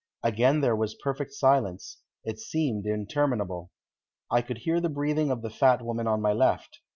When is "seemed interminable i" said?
2.39-4.41